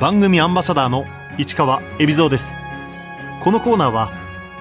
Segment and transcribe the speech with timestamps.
[0.00, 1.04] 番組アンバサダーの
[1.36, 2.56] 市川恵比蔵です。
[3.42, 4.10] このコーナーは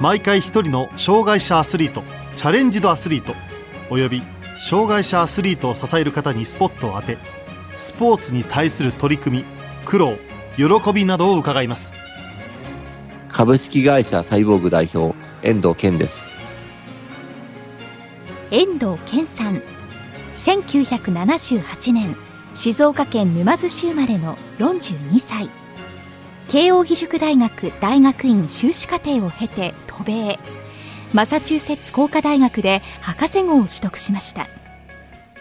[0.02, 2.04] 毎回一人の障害者アスリート
[2.36, 3.34] チャレンジドアスリート
[3.90, 4.22] および
[4.60, 7.18] 障害者アスリートを支える方にスポットを当て
[7.78, 9.46] スポーツに対する取り組み
[9.86, 10.18] 苦労
[10.58, 11.94] 喜びなどを伺います。
[13.30, 16.34] 株式会社サイボーグ代表遠藤健です。
[18.52, 19.62] 遠藤健さん
[20.36, 22.29] 1978年
[22.60, 25.50] 静岡県沼津市生まれの42歳。
[26.50, 30.38] 慶應義塾大学大学院修士課程を経て渡米。
[31.14, 34.46] マサチューセッツ工科大学で博士号を取得しました。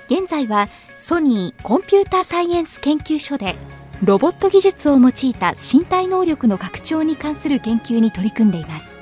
[0.06, 3.56] 現在はソニーコンピューターサイエンス研究所で
[4.00, 8.96] ロボット技術を用いた身体能力の拡張に関する研究に取り組んでいます。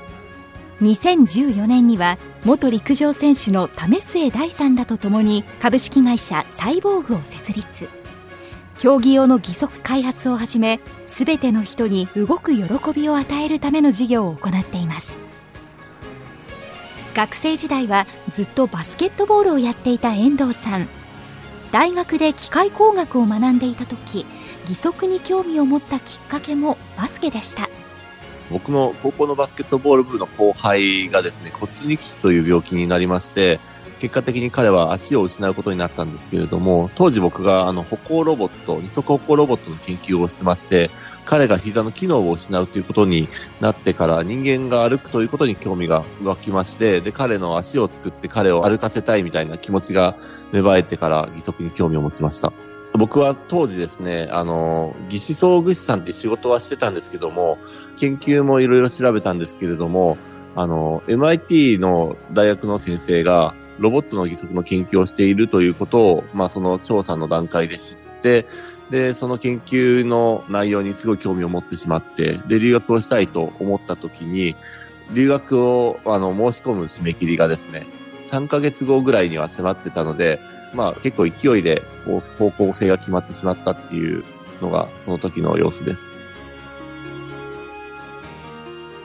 [0.81, 7.87] 2014年には元陸上選手の為末大さんらとともに株式会社サイボーグを設立。
[8.77, 12.63] 競技用の義足開発をはじめ全ての人に動く喜
[12.93, 15.17] びを与えるための事業を行っています。
[17.15, 20.87] 学生時代はずっとバスケットボールをやっていた遠藤さん。
[21.71, 24.25] 大学で機械工学を学んでいた時
[24.61, 27.69] 義足に興味を持ったきっかけもバスケでした。
[28.51, 33.59] 僕の高校のバスケットボール部の後輩がですね、骨肉腫という病気になりまして、
[33.99, 40.89] 結果的に彼は足を失うことになったんですけれども、当時僕があの歩行ロボット、二足歩行ロボットの研究をしてまして、
[41.25, 43.27] 彼が膝の機能を失うということに
[43.59, 50.15] なってから人間が歩くということに興味が湧きまして、で、彼の足を作って彼を歩かせたいみたいな気持ちが
[50.51, 52.53] 芽生えてから義足に興味を持ちました。
[52.93, 57.57] 僕は当時ですね、あの、技師総具師さんって仕事はしてたんですけども、
[57.97, 60.17] 研究もいろいろ調べたんですけれども、
[60.55, 68.45] あの、MIT の大学の先生が、ロボットの義足の研究をしているということを、まあその調査の段階で知って、
[68.89, 74.55] で、その研究の内容にすごい興味を持ってしまって、で、留学をしたいと思った時に、
[75.13, 77.85] 留学をあの申し込む締め切りがですね、
[78.27, 80.39] 3ヶ月後ぐらいには迫ってたので、
[80.73, 84.23] まあ結構勢いでこう方向性が決まってしまったっていう
[84.61, 86.09] のがその時の様子です。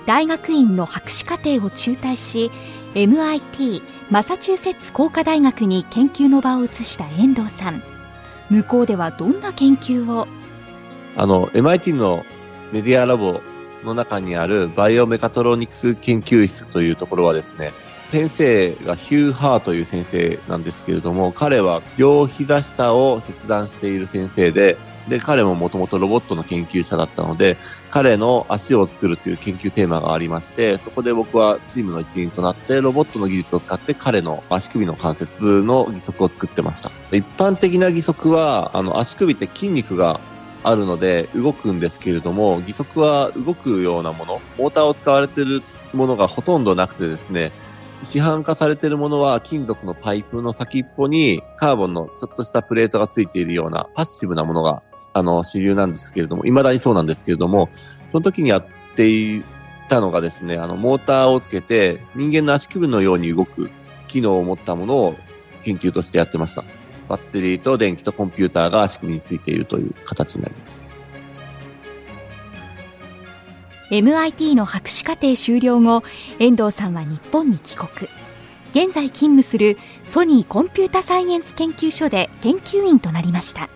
[0.07, 2.51] 大学院の博士課程を中退し
[2.95, 7.83] MIT マサチューセッツ工科大学に研究の場を移した遠藤さん。
[8.51, 10.29] 向こうではどんな研究を？
[11.17, 12.25] あの MIT の
[12.71, 13.41] メディアラボ
[13.83, 17.73] の中にあるバイオメカトロニクス研究室というところはですね
[18.09, 24.77] 先生がヒュー・ハーという先生なんですけれども、彼は両膝下を切断している先生で、
[25.09, 27.57] で、彼ももともとロボットの研究者だったので、
[27.91, 36.91] 彼の足を作るという研究テーマがありまして、そこで僕はチームの一員となって、ロボットの技術を使って彼の足首の関節の義足を作ってました。
[37.11, 40.21] 一般的な義足は、あの、足首って筋肉が
[40.65, 45.63] あるので動くんですけれども、義足は動くようなもの、モーターを使われてる
[45.93, 47.53] ものがほとんどなくてですね、
[48.03, 54.83] 市販化されているものは金属のパイプの先っぽにカーボンのちょっとしたプレートがついているようなパッシブなものが、
[55.13, 57.69] あの、主流なんですけれども、未だにそうなんですけれども、
[58.09, 59.43] その時にやってい
[59.89, 63.71] たのがですね、あの、モーターをつけて人間の足首のように動く
[64.09, 65.17] 機能を持ったものを
[65.63, 66.65] 研究としてやってました。
[67.09, 70.92] バッテリーと電気とコンピューターが足首についているという形になります。
[73.93, 76.03] MIT の博士課程修了後
[76.39, 77.91] 遠藤さんは日本に帰国
[78.71, 83.69] 現在勤務するソニーコンピュータサイエンス研究所で研究員となりました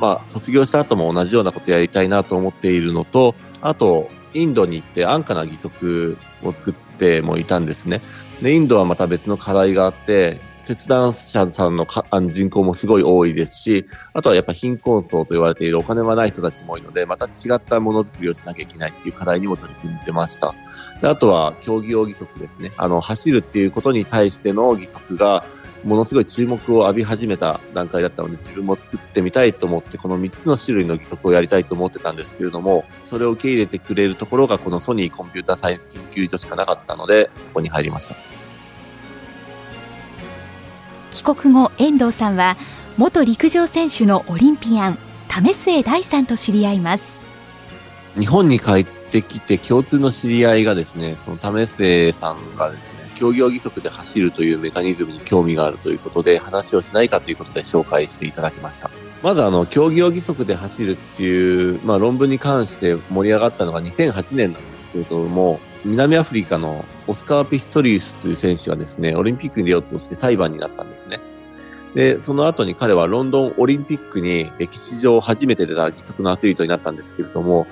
[0.00, 8.02] まあ、卒業した後も同じようなことやりたいなと思っているのと、あと、インドに行って安価な義足を作ってもいたんですね。
[8.42, 20.54] で、インドはまた別の課題があって、切断者さんのかあの人口もすごい多いですし、あとはやっぱ貧困層と言われているお金はない人たちも多いので、また違ったものづくりをしなきゃいけないっていう課題にも取り組んでました。
[21.00, 22.72] であとは競技用義足ですね。
[22.78, 25.44] あの、走るっていうことに対しての義足が、
[25.84, 38.45] ものすごい注目を浴び始めた段階だったので、自分も作ってみたいと思って、この3つの種類の義足をやりたいと思ってたんですけれども、それを受け入れてくれるところが、このソニーコンピュータサイエンス研究所しかなかったので、そこに入りました。
[41.16, 42.58] 帰国後遠藤さんは
[42.98, 44.98] 元陸上選手のオリンピアン
[45.28, 47.18] 為末大さんと知り合います。
[48.18, 58.90] 日本に帰ってきて共通の知り合いがですねその為末さんがですね競技用義足で走るというメカニズムに興味があるということで話をしないかということで紹介していただきました。
[59.22, 71.20] まずあの競技用義足で走るっていう、まあ、論文に関して盛り上がったのが2008年なんですけれども南アフリカのオスカー・ピストリウスという選手がですね、オリンピックに出ようとして裁判になったんですね。
[71.94, 77.68] で、その後に彼はロンドンオリンピックに歴史上初めて出た義足のアスリートになったんですけれども、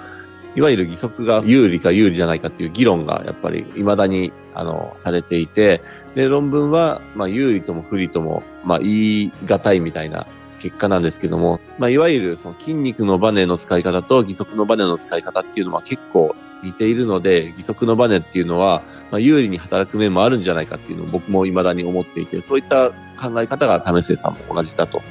[0.55, 5.83] いわゆる義足が有利か有利じゃないかっていう議論がやっぱり未だに、あの、されていて、
[6.15, 10.29] で、論文は、まあ、有利とも不利とも、まあ、言い難いみたいな
[10.61, 25.03] 結果なんですけども、まあ、いわゆるその筋肉のバネの使い方と義足のバネの使い方っていうのは結構似ているので、義足のバネっていうのは、まあ、有利に働く面もあるんじゃないかっていうのを僕も未だに思っていて、そういった考え方が為末さんも同じだと。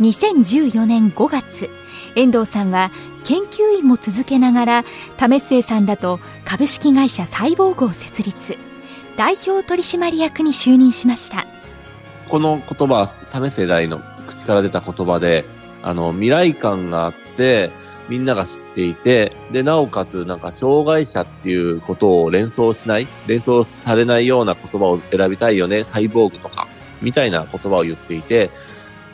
[0.00, 1.70] 2014年5月、
[2.14, 2.90] 遠藤さんは
[3.24, 4.84] 研究員も続けながら
[5.16, 8.56] 為末さんらと株式会社サイボーグを設立
[9.16, 11.46] 代表取締役に就任しました
[12.28, 15.44] この言葉は為末大の口から出た言葉で
[15.82, 17.70] あの未来感があって
[18.12, 26.68] みんなが知っていて、で、なおかつ、なんか、障害者っていうことを連想しない、連想されないような言葉を選びたいよね、サイボーグとか、
[27.00, 28.50] みたいな言葉を言っていて、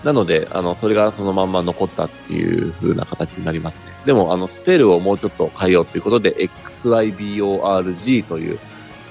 [0.02, 3.82] なので、あの、それがそのまんま残ったっていう風な形になりますね。
[4.04, 8.58] でも、あの、スペルをもうちょっと変えようということで、XYBORG という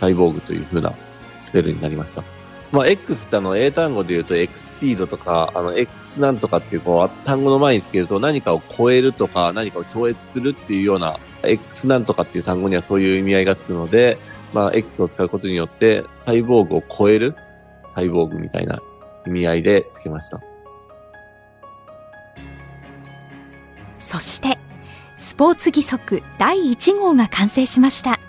[0.01, 0.93] サイボーグという風な
[1.39, 2.36] スペルになりました。
[2.71, 14.17] まあ、X ってあの、英単語で言うと、エクシードとか、あの、X なんとかっていう、こう、単語の前につけると何かを超えるとか、何かを超越するっていうような、X なんとかっていう単語にはそういう意味合いがつくので、
[14.53, 17.35] まあ、X を使うことによって、サイボーグを超える
[17.89, 18.81] サイボーグみたいな
[19.25, 20.41] 意味合いでつけました。
[23.99, 24.57] そして、
[25.17, 28.19] スポーツ義足第1号が完成しました。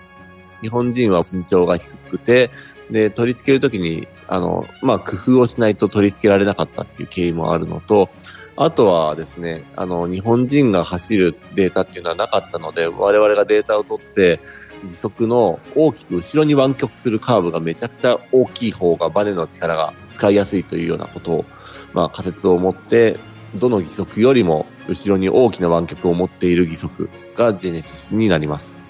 [0.61, 2.51] 日本人は身長が低くて、
[2.91, 8.09] で、取り付けるときに、あの、まあ、工夫をしないと取り付けられなかったっていう経緯もあるのと、
[8.57, 14.41] あとはですね、あの、日本人が走るデータっていうのはなかったので、我々がデータを取って、
[14.87, 21.45] 義足の大きく後ろに湾曲するカーブがめちゃくちゃ大きい方がバネの力が使いやすいというようなことを、
[21.93, 23.19] まあ、仮説を持って、
[23.55, 28.88] どの義足よりも後ろに大きな湾曲を持っている義足がジェネシスになります。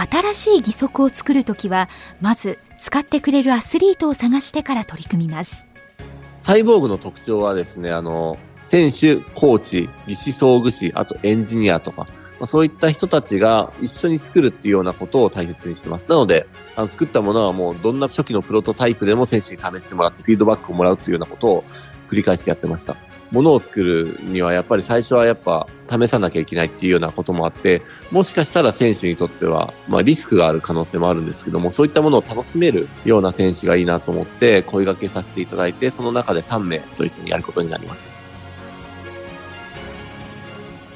[0.00, 1.88] 新しい義足を作るときは
[2.20, 5.66] まず使ってくれるアスリートを探してから取り組みます
[6.38, 12.06] サイボーグの特徴はですねあの選手コーチ技師装具士あとエンジニアとか
[12.40, 16.08] まあ、そういった人たちが一緒に作るっていうようなことを大切にしてます。
[16.08, 21.64] なので、あの作ったものはもうどんな初期のプロトタイプでも選手に試してもらってフィードバックをもらうっていうようなことを
[22.10, 22.96] 繰り返しやってました。
[23.30, 38.30] ものを作るにはやっぱり最初はやっぱ試さなきゃいけないっていうようなこともあって、もしかしたら選手にとっては、まあリスクがある可能性もあるんですけども、そういったものを楽しめるような選手がいいなと思って声掛けさせていただいて、その中で3名と一緒にやることになりました。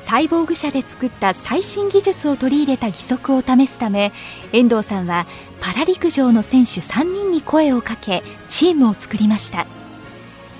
[0.04, 4.12] サイボーグ社で作った最新技術を取り入れた義足を試すため
[4.52, 5.26] 遠藤さんは
[5.62, 9.66] パラ陸上の選手3人に声をかけチームを作りました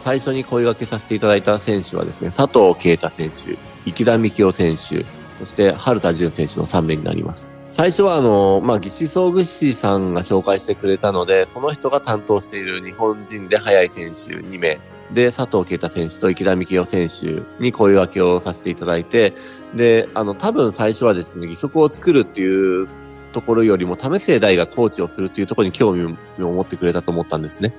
[0.04, 3.56] 最初に声掛けさせていただいた選手はですね、佐藤啓太選手、
[3.86, 5.06] 池田幹夫選手、
[5.38, 7.56] そして春田淳選手の3名になります。
[7.70, 14.78] 最初はあの、まあ、技師総具師さんが紹介してくれたので、その人が担当している日本人で速い選手2名
[15.14, 19.32] で、佐藤啓太選手と池田幹夫選手に声掛けをさせていただいて、
[19.74, 22.88] で、あの、多分最初はですね、義足を作るっていう
[23.32, 26.14] ところよりも、為末大がコーチをするっていうところに興味
[26.44, 27.74] を持ってくれたと思ったんですね。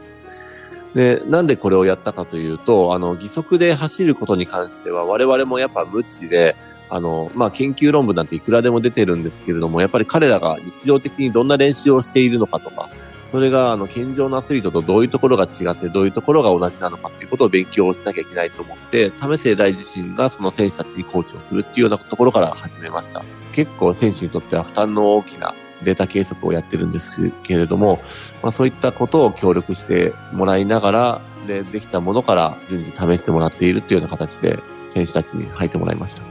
[0.96, 6.56] で、なんでこれをやったかというと、あの、義足で走ることに関しては、我々もやっぱ無知で、
[6.90, 12.90] あの、まあ、研究論文なんていくらでも出てるんですけれども、やっぱり彼らが日常的にどんな練習をしているのかとか、
[13.28, 23.26] それが、あの、健常なアスリートとどういうところが違って、どういうところが同じなのかっていうことを勉強しなきゃいけないと思って、為末大自身がその選手たちにコーチをするっていうようなところから始めました。
[23.52, 28.00] 結構選手にとっては負担の大きなデータ計測をやってるんですけれども、
[28.42, 36.24] まあ、そういったことを協力してもらいながら、で、できたものから順次試してもらっているっていうような形で選手たちに入ってもらいました。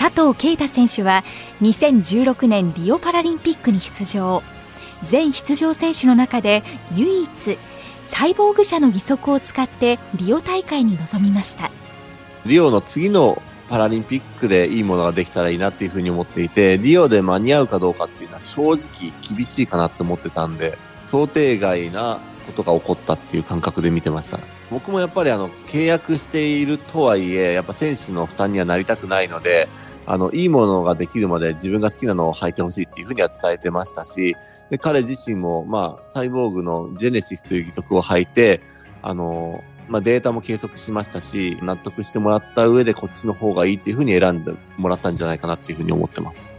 [0.00, 1.24] 佐藤圭太選手は
[1.60, 4.42] 2016年リオパラリンピックに出場
[5.04, 6.62] 全出場選手の中で
[6.94, 7.58] 唯一
[8.06, 11.70] サイボーグ社の義足を使ってリオ大会に臨みました
[12.46, 24.40] リオの次のパラリンピックでいいものができたらいいなっていうふうに思っていて、リオで間に合うかどうかっていうのは正直厳しいかなって思ってたんで、想定外なことが起こったっていう感覚で見てました。
[24.72, 29.68] 僕もやっぱりあの、契約しているとはいえ、やっぱ選手の負担にはなりたくないので、
[30.04, 34.36] あの、いいものができるまで自分が好きなのを履いてほしいっていうふうには伝えてましたし、
[34.70, 38.60] で、彼自身も、まあ、サイボーグのジェネシスという義足を履いて、
[39.02, 46.52] あの、まあ、データも計測しましたし、納得してもらった上でこっちの方がいいっていうふうに選んでもらったんじゃないかなっていうふうに思ってます。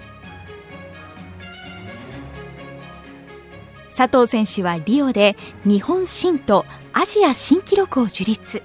[3.96, 8.64] 佐藤選手はリオで日本新とアジア新記録を樹立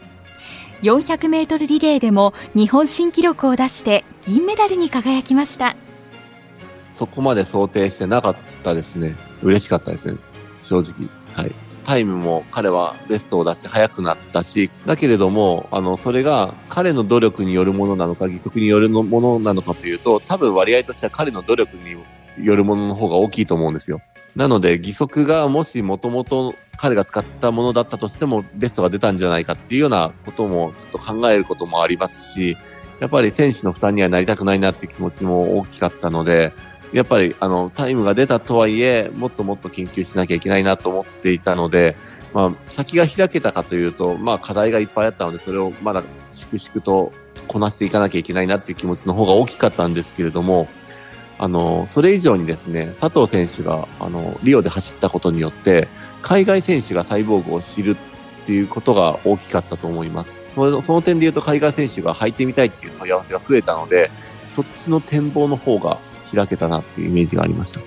[0.82, 5.76] 400メートルリレーでも日本新記録を出して銀メダルに輝きました
[6.94, 9.16] そこまで想定してなかったですね。
[9.42, 10.16] 嬉しかったですね。
[10.62, 11.08] 正直。
[11.34, 11.54] はい。
[11.86, 21.96] タイムも彼はベストを出して速くなったし、だけれども、あの、それが彼の努力によるものなのか、義足によるものなのかというと、多分割合としては彼の努力に
[22.44, 24.00] よるものの方が大きいと思うんですよ。
[24.34, 32.56] なので、義足がもしもともと彼が使ったものだったとしても、ベストが出たんじゃないかっていうようなこともちょっと考えることもありますし、
[32.98, 36.52] やっぱり選手の負担にはなりたくないなっていう気持ちも大きかったので、
[36.92, 41.96] やっぱりあのタイムが出たとはいえ、もっともっと研究しなきゃいけないなと思っていたので、
[42.32, 46.02] まあ、先が開けたかというと、まあ、課題がいっぱいあったので、それをまだ
[46.32, 47.12] 粛々と
[47.48, 50.68] こなしていかなきゃいけないなっていう気持ちの方が大きかったんですけれども、
[51.38, 55.88] あの、それ以上にですね、佐藤選手が、あの、リオで走ったことによって、
[56.22, 57.96] 海外選手がサイボーグを知るっ
[58.46, 60.50] ていうことが大きかったと思います。
[60.52, 64.10] そのその点で言うと、海外選手が履いてみたいっていう問い合わせが増えたので、
[64.52, 65.98] そっちの展望の方が
[66.34, 67.80] 開けたなっていうイメージがありました。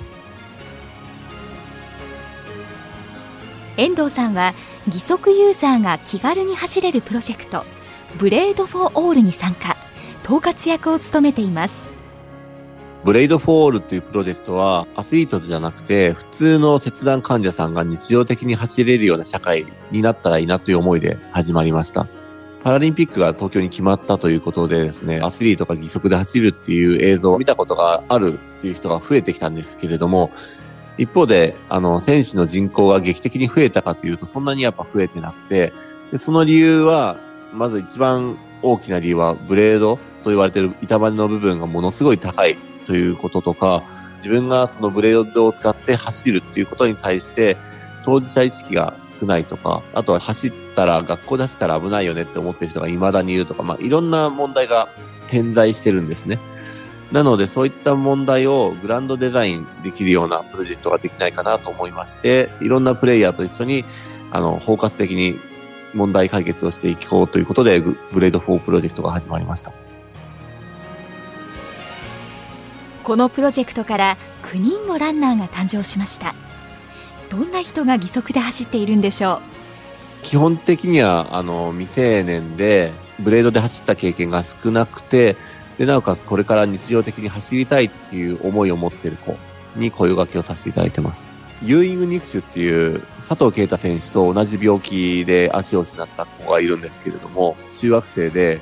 [3.79, 4.53] 遠藤さんは
[4.87, 7.63] 義足ユーザーが気軽に走れるプロジェクト
[8.17, 9.77] Blade for Allに参加
[10.21, 11.85] 統括役を務めています
[13.05, 22.09] Blade for Allっていうプロジェクトはアスリートじゃなくて普通の切断患者さんが日常的に走れるような社会になったらいいなという思いで始まりました。
[22.63, 30.31] パラリンピックが東京に決まったということでですね、アスリートが義足で走るっていう映像を見たことがあるっていう人が増えてきたんですけれども、
[30.97, 35.73] 一方で、あの、選手の人口が劇的に増えたかというと、そんなにやっぱ増えてなくて、
[36.11, 37.17] でその理由は、
[37.53, 43.83] まず一番大きな理由は、ブレードと言われている板バネの部分がものすごい高いということとか、
[44.15, 47.55] 自分がそのブレードを使って走るっていうことに対して、
[48.03, 54.89] 当事者意識が少ないとか、あとは走ったら、学校出したら危ないよねって思ってる人が未だにいるとか、まあ、いろんな問題が
[55.27, 56.39] 点在してるんですね。
[57.11, 63.83] なので、そういった問題をグランドデザインできるようなプロジェクトができないかなと思いまして、いろんなプレイヤーと一緒に、
[64.31, 65.39] あの、包括的に
[65.93, 69.71] 問題解決をしていこうということで、ブレード4プロジェクトが始まりました。
[73.03, 76.35] このプロジェクトから9人のランナーが誕生しました。
[77.29, 79.41] どんな人が義足で走っているんでしょう？
[80.23, 85.37] 基本的にはあの未成年でブレードで走った経験が少なくて
[85.77, 89.37] でなおかつこれから日常的に走りたいっていう思いを持っている子
[89.75, 91.31] に声掛けをさせていただいてます。
[91.63, 98.61] ユーイング肉腫っていう佐藤啓太選手と同じ病気で足を失った子がいるんですけれども、中学生で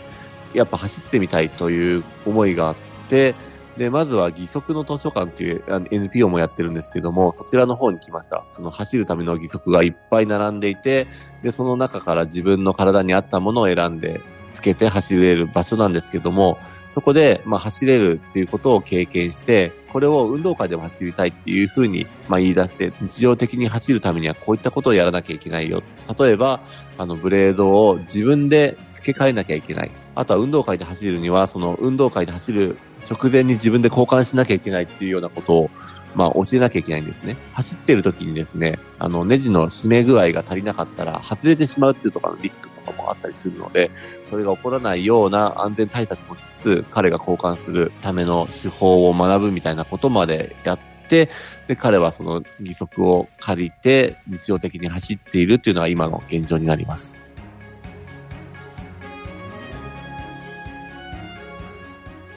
[0.54, 2.76] やっぱ走ってみたいという思いがあっ
[3.08, 3.36] て、
[3.78, 8.44] で、まずは義足の図書館っていう NPO もやってるんですけども、そちらの方に来ました。
[8.52, 11.08] その走るための義足がいっぱい並んでいて、
[11.44, 14.22] で、その中から自分の体に合ったものを選んで、
[14.56, 16.58] つけて走れる場所なんですけども、
[16.90, 25.84] そこで、まあ、走れるっていうことを経験して、これを運動会でも走りたいっていうふうに、まあ、言い出して、日常的に走るためにはこういったことをやらなきゃいけないよ。
[26.20, 26.60] 例えば、
[26.98, 29.92] あの、ブレードを自分で付け替えなきゃいけない。
[30.16, 35.70] あとは運動会で走るには、その運動会で走る直前に自分で交換しなきゃいけないっていうようなことを、
[36.16, 37.38] まあ、教えなきゃいけないんですね。
[37.54, 43.92] 走ってる時にですね、あの、ネジの締め具合が足りなかったら、外れてしまうっていうとかのリスクとかもあったりするので、
[44.30, 51.30] それが起こらないような安全対策もしつつ、彼が交換するための手法を学ぶみたいなことまでやって、
[51.68, 57.27] で、彼はその義足を借りて、日常的に走っているっていうのが今の現状になります。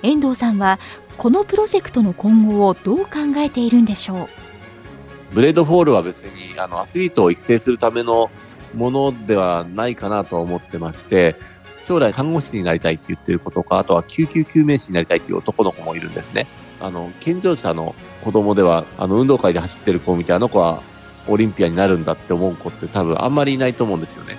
[0.02, 0.78] 遠藤さんは
[1.16, 5.34] このプロジェクトの今後をどう考えているんでしょう？
[5.34, 8.30] Blade for Allは別にあのアスリートを育成するための
[8.74, 11.36] ものではないかなと思ってまして、
[11.84, 16.46] 将来看護師になりたいって言ってる子とか、あとは救急救命士になりたいっていう男の子もいるんですね。
[16.80, 20.82] あの、健常者の子供では、あの、運動会で走ってる子を見て、あの子は
[21.26, 24.38] オリンピアンになるんだって思う子って多分あんまりいないと思うんですよね。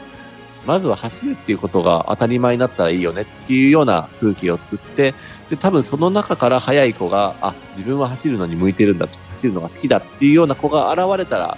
[0.66, 5.14] まずは走るっていうことが当たり前になったらいいよねっていうような風景を作って、
[5.50, 11.58] で、多分その中から早い子が、あ、自分は走るのに向いてるんだと、走るのが好きだっていうような子が現れたら、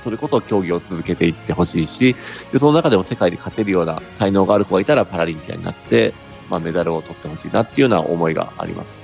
[0.00, 2.16] それこそ競技を続けていってほしいし、
[2.52, 6.12] で、その中でも世界で勝てるような才能がある子がいたらパラリンピアになって、
[6.48, 8.99] まあメダルを取ってほしいなっていうような思いがあります。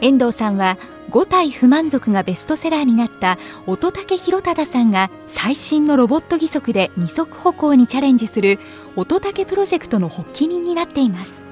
[0.00, 0.78] 遠藤さんは
[1.10, 8.58] 5体不満足がベストセラーになった乙武宏忠さんが最新のロボット義足で二足歩行にチャレンジする
[8.96, 11.42] 乙武プロジェクトの発起人になっています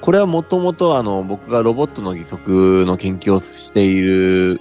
[0.00, 4.60] これはもともとあの僕がロボットの義足の研究をしている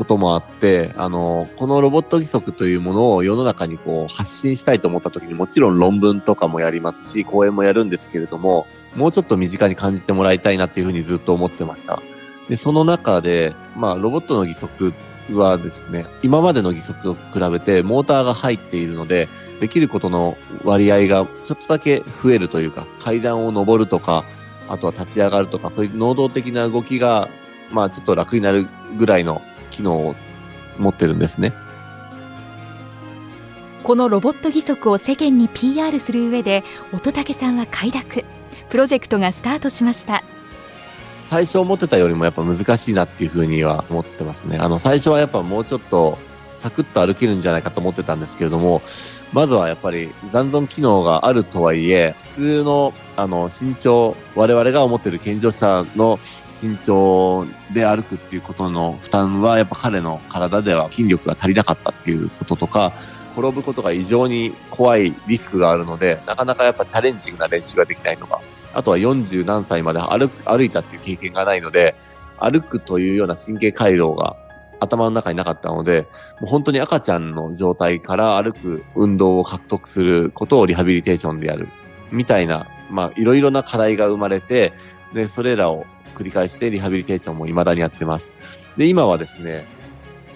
[0.00, 12.02] こともあって、あの、このロボット義足というものを世の中にこう発信したいと思った時にもちろん論文とかもやりますし、講演もやるんですけれども、もうちょっと身近に感じてもらいたいなっていうふうにずっと思ってました。
[12.50, 14.92] で、その中で、まあ、ロボットの義足
[15.32, 19.28] はですね、今までの義足と比べてモーターが入っているので、
[19.60, 24.24] できることの割合がちょっとだけ増えるというか、階段を上るとか、
[24.68, 27.28] あとは立ち上がるとか、そういう能動的な動きが、
[27.70, 28.66] まあちょっと楽になる
[28.98, 30.16] ぐらいの機能を
[30.76, 31.52] 持ってるんですね。
[33.84, 38.24] このロボット義足を世間に PR する上で乙武さんは快諾
[38.68, 40.22] プロジェクトがスタートしました
[41.30, 44.58] 最初思ってたよりもやっぱ難しいなっていうふうには思ってますね。
[44.58, 46.18] あの、最初はやっぱもうちょっと
[46.56, 48.82] サクッと歩けるんじゃないかと思ってたんですけれども、
[49.32, 56.18] まずはやっぱり残存機能があるとはいえ、普通の、あの、身長、我々が思ってる健常者の
[56.60, 62.92] 身長で歩くっていうことの負担は、やっぱ彼の体では筋力が足りなかったっていうこととか、
[63.36, 68.40] 転ぶことが異常に怖いリスクがあるので、なかなかやっぱチャレンジングな練習ができないとか、
[68.72, 71.94] あとは40何歳まで歩歩いたっていう経験がないので、
[72.38, 74.36] 歩くというような神経回路が
[74.80, 76.08] 頭の中になかったので、
[76.40, 81.68] もう本当に赤ちゃんの状態から歩く運動を獲得することをリハビリテーションでやる。
[82.10, 84.72] みたいな、まあいろいろな課題が生まれて、
[85.12, 85.84] で、それらを
[86.16, 88.32] 繰り返してリハビリテーションも未だにやってます。
[88.76, 89.64] で、今はですね、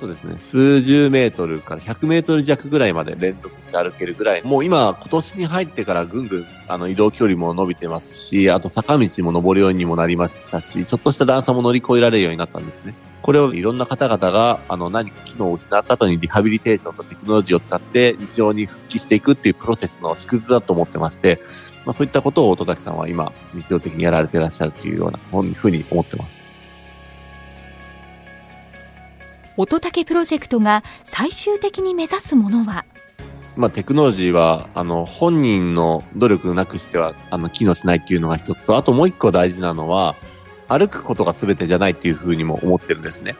[0.04, 12.92] そうですね、数十メートルから100メートル弱ぐらいまで連続して歩けるぐらい、もう今、今年に入ってからぐんぐんあの移動距離も伸びてますし、あと坂道も登るようにもなりましたし、ちょっとした段差も乗り越えられるようになったんですね。
[13.22, 21.40] これをいろんな方々が、あの、何か機能を失った後にリハビリテーションとテクノロジーを使って日常に復帰していくっていうプロセスの縮図だと思ってまして、
[21.86, 25.18] まあそういったことを音崎さんは今、日常的にやられてらっしゃるというような
[25.54, 26.53] ふうに思ってます。
[29.56, 32.84] 乙武プロジェクトが最終的に目指すものは？
[33.56, 40.16] まあ、テクノロジーは、あの、本人の努力なくしては、あの、機能しないっていうのが一つと、あともう一個大事なのは、
[40.66, 43.36] 歩くことが全てじゃないっていうふうにも思ってるんですね。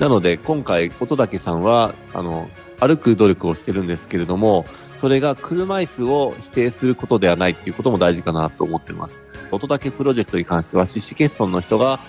[0.00, 2.48] なので、今回、音竹さんは、あの、
[2.80, 4.64] 歩く努力をしてるんですけれども、
[4.96, 9.22] それが車椅子を否定することではないっていうことも大事かなと思ってます。
[9.52, 12.00] 音竹プロジェクトに関しては、四肢欠損の人が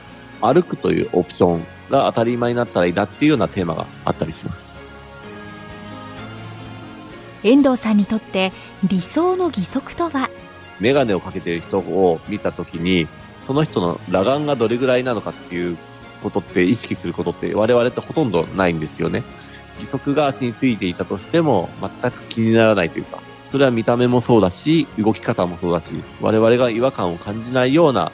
[0.41, 4.73] 歩くというオプションが当たり前になったらいいなっていうようなテーマがあったりします。
[7.43, 8.51] 遠藤さんにとって
[8.83, 10.29] 理想の義足とは？
[10.79, 13.07] メガネをかけている人を見たときに、
[13.43, 15.77] その人の裸眼がどれぐらいなのかっていう
[16.23, 19.23] ことって意識することって我々ってほとんどないんですよね。
[19.79, 21.69] 義足が足についていたとしても
[22.01, 23.19] 全く気にならないというか、
[23.49, 28.11] それは見た目もそうだし、動き方もそうだし、我々が違和感を感じないような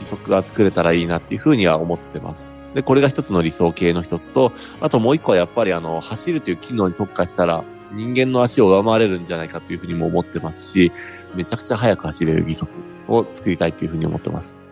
[0.00, 2.52] 義足が作れたらいいなっていうふうには思ってます。
[2.74, 10.92] で、これが一つの理想形の一つと、あともう一個はやっぱりあの、走るという機能に特化したら、人間の足を上回れるんじゃないかというふうにも思ってますし、
[11.34, 12.68] めちゃくちゃ速く走れる義足
[13.08, 14.63] を作りたいというふうに思ってます。